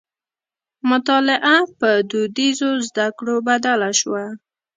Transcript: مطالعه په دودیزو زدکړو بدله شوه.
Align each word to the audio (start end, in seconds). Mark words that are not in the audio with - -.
مطالعه 0.89 1.57
په 1.79 1.89
دودیزو 2.09 2.69
زدکړو 2.87 3.35
بدله 3.47 3.89
شوه. 3.99 4.25